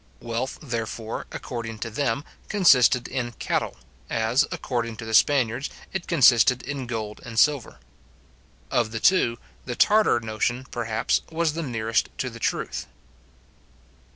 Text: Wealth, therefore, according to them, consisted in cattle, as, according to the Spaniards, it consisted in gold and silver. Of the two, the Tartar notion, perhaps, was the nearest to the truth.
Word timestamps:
Wealth, 0.19 0.57
therefore, 0.63 1.27
according 1.31 1.77
to 1.85 1.91
them, 1.91 2.23
consisted 2.49 3.07
in 3.07 3.33
cattle, 3.33 3.77
as, 4.09 4.47
according 4.51 4.97
to 4.97 5.05
the 5.05 5.13
Spaniards, 5.13 5.69
it 5.93 6.07
consisted 6.07 6.63
in 6.63 6.87
gold 6.87 7.21
and 7.23 7.37
silver. 7.37 7.77
Of 8.71 8.89
the 8.89 8.99
two, 8.99 9.37
the 9.65 9.75
Tartar 9.75 10.19
notion, 10.19 10.65
perhaps, 10.71 11.21
was 11.31 11.53
the 11.53 11.61
nearest 11.61 12.09
to 12.17 12.31
the 12.31 12.39
truth. 12.39 12.87